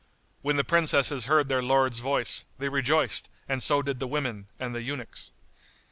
[0.41, 4.75] When the Princesses heard their lord's voice, they rejoiced and so did the women and
[4.75, 5.31] the eunuchs.